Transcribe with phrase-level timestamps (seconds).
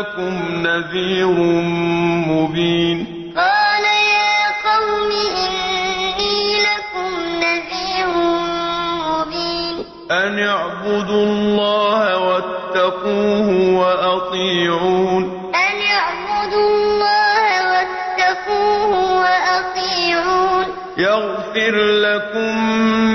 [0.00, 1.26] لكم نذير
[2.28, 2.98] مبين.
[3.36, 4.36] قال يا
[4.70, 7.10] قوم إني لكم
[7.44, 8.12] نذير
[9.08, 9.74] مبين.
[10.10, 15.22] أن اعبدوا الله واتقوه وأطيعون.
[15.54, 20.66] أن اعبدوا الله واتقوه وأطيعون.
[20.98, 22.54] يغفر لكم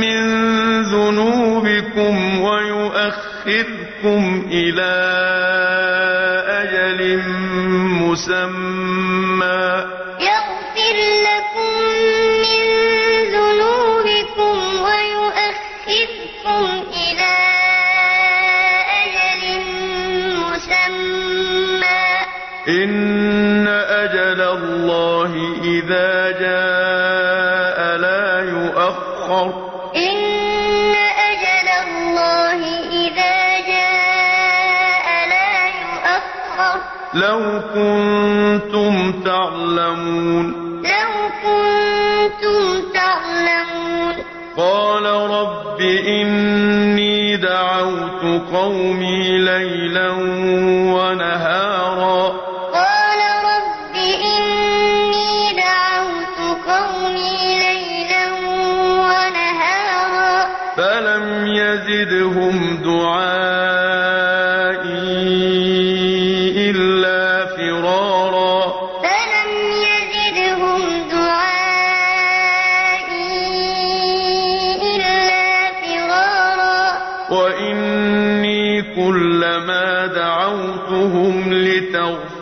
[0.00, 0.20] من
[0.82, 4.99] ذنوبكم ويؤخركم إلى
[7.00, 7.22] أجل
[8.02, 9.84] مسمى.
[10.20, 10.96] يغفر
[11.28, 11.72] لكم
[12.44, 12.60] من
[13.32, 17.36] ذنوبكم ويؤخركم إلى
[19.02, 19.42] أجل
[20.36, 22.06] مسمى.
[22.68, 25.32] إن أجل الله
[25.64, 29.69] إذا جاء لا يؤخر.
[37.14, 40.46] لو كنتم تعلمون.
[40.82, 44.14] لو كنتم تعلمون.
[44.56, 50.10] قال رب إني دعوت قومي ليلا
[50.94, 51.49] ونهارا.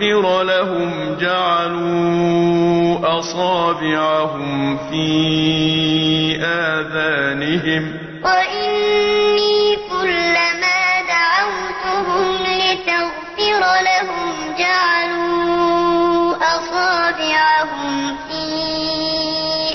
[0.00, 5.06] لتغفر لهم جعلوا أصابعهم في
[6.42, 7.92] آذانهم.
[8.24, 18.44] وإني كلما دعوتهم لتغفر لهم جعلوا أصابعهم في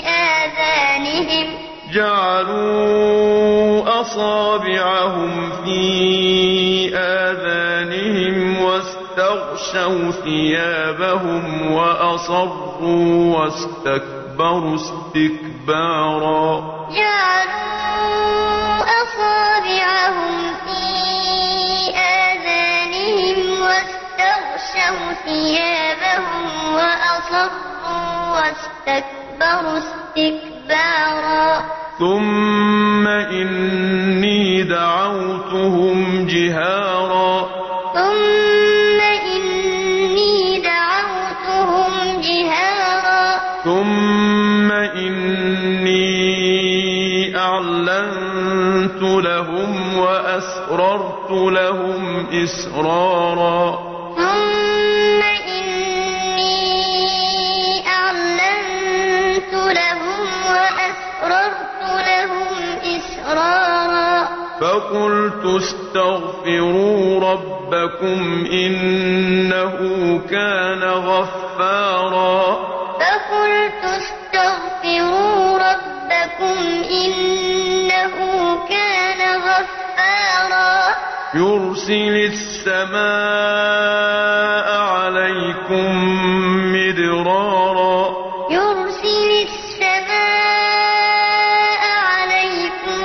[0.06, 1.46] آذانهم.
[1.94, 6.11] جعلوا أصابعهم في آذانهم
[9.72, 16.60] واستغشوا ثيابهم وأصروا واستكبروا استكبارا.
[16.92, 20.34] جعلوا أصابعهم
[20.64, 20.84] في
[21.96, 27.92] آذانهم واستغشوا ثيابهم وأصروا
[28.34, 31.46] واستكبروا استكبارا.
[31.98, 36.11] ثم إني دعوتهم
[50.72, 53.78] وأسررت لهم إسرارا.
[54.16, 55.22] ثم
[55.52, 56.68] إني
[57.88, 62.56] أعلنت لهم وأسررت لهم
[62.96, 64.28] إسرارا.
[64.60, 69.76] فقلت استغفروا ربكم إنه
[70.30, 72.42] كان غفارا.
[73.00, 76.58] فقلت استغفروا ربكم
[76.90, 77.31] إنه
[81.34, 82.92] يرسل السماء
[84.80, 85.88] عليكم
[86.72, 88.16] مدرارا.
[88.50, 90.12] يرسل السماء
[92.12, 93.02] عليكم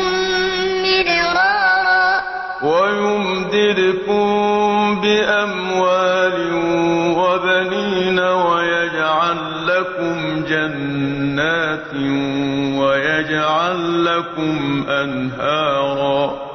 [0.83, 2.21] مدرارا.
[2.63, 4.25] ويمددكم
[5.01, 6.37] بأموال
[7.17, 11.93] وبنين ويجعل لكم جنات
[12.79, 16.46] ويجعل لكم أنهارا.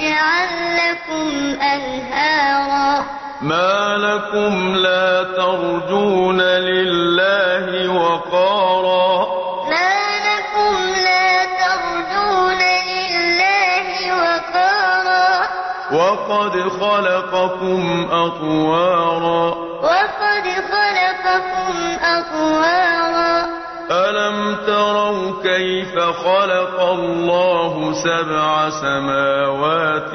[0.00, 3.04] يجعل لكم أنهارا.
[3.42, 9.26] ما لكم لا ترجون لله وقارا.
[9.70, 12.58] ما لكم لا ترجون
[12.88, 13.88] لله
[14.22, 15.48] وقارا.
[15.92, 19.54] وقد خلقكم أطوارا.
[19.82, 23.59] وقد خلقكم أطوارا.
[23.90, 30.10] ألم تروا كيف خلق الله سبع سماوات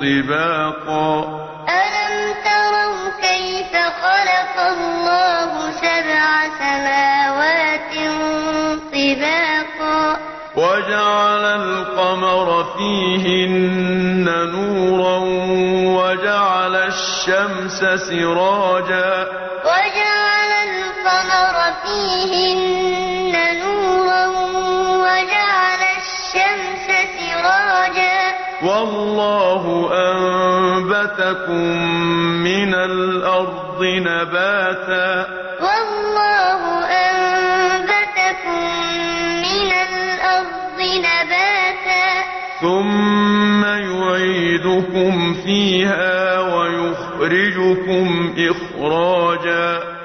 [0.00, 1.18] طباقا؟
[1.68, 6.28] ألم تروا كيف خلق الله سبع
[6.58, 7.94] سماوات
[8.92, 10.16] طباقا؟
[10.56, 15.18] وجعل القمر فيهن نورا
[16.02, 19.45] وجعل الشمس سراجا
[21.86, 24.26] فيهن نورا
[25.04, 26.86] وجعل الشمس
[27.18, 28.20] سراجا
[28.62, 31.66] والله أنبتكم
[32.42, 35.26] من الأرض نباتا
[35.60, 38.62] والله أنبتكم
[39.46, 42.08] من الأرض نباتا
[42.60, 49.95] ثم يعيدكم فيها ويخرجكم إخراجا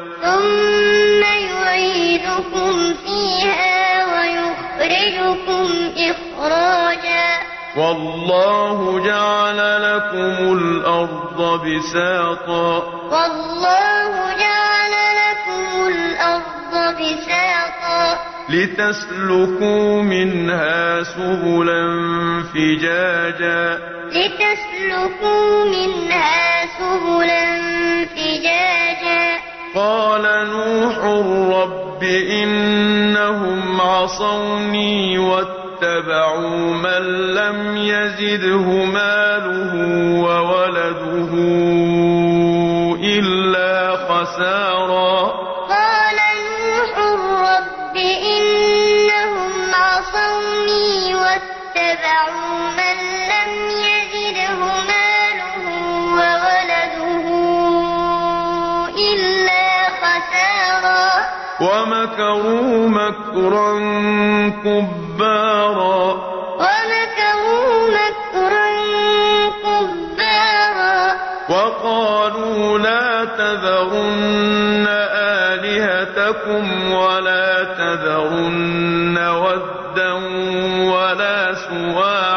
[2.41, 7.41] يعيدكم فيها ويخرجكم إخراجا.
[7.77, 12.77] والله جعل لكم الأرض بساطا.
[13.11, 18.19] والله جعل لكم الأرض بساطا.
[18.49, 21.83] لتسلكوا منها سبلا
[22.53, 23.79] فجاجا.
[24.11, 27.45] لتسلكوا منها سبلا
[28.05, 29.50] فجاجا.
[29.75, 30.97] قال نوح
[31.61, 32.03] رب
[32.43, 37.03] إنهم عصوني واتبعوا من
[37.35, 39.73] لم يزده ماله
[40.23, 41.31] وولده
[43.03, 45.10] إلا خسارا
[61.61, 63.79] ومكروا مكرا
[64.63, 66.03] كبارا.
[66.61, 68.69] ومكروا مكرا
[69.63, 71.13] كبارا.
[71.49, 74.87] وقالوا لا تذرن
[75.51, 80.13] آلهتكم ولا تذرن ودا
[80.91, 82.30] ولا سواعا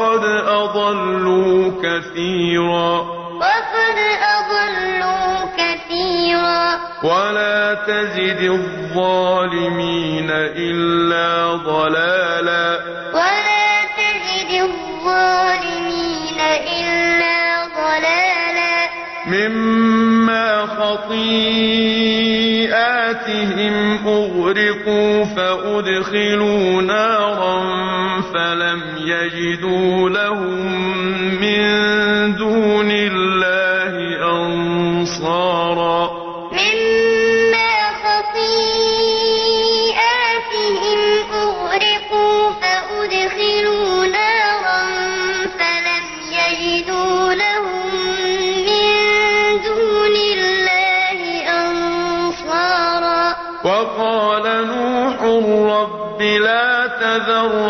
[0.00, 2.98] وقد أضلوا كثيرا
[3.36, 3.98] وقد
[4.36, 12.80] أضلوا كثيرا ولا تزد الظالمين إلا ضلالا
[13.14, 16.40] ولا تزد الظالمين
[16.80, 18.88] إلا ضلالا
[19.26, 20.66] مما
[23.30, 27.60] خطيئاتهم أغرقوا فأدخلوا نارا
[28.20, 30.84] فلم يجدوا لهم
[31.40, 31.70] من
[57.10, 57.69] لا تذر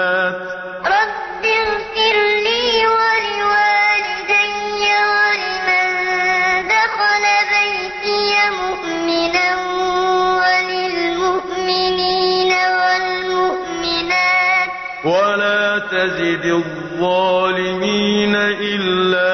[15.91, 19.30] تزد الظالمين إلا